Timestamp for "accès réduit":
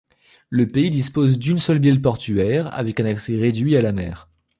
3.05-3.77